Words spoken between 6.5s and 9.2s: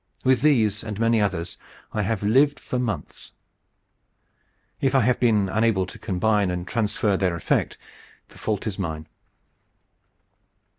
transfer their effect, the fault is mine.